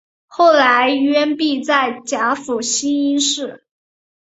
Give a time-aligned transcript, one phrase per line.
[0.25, 3.61] 后来幽闭在甲府兴因寺。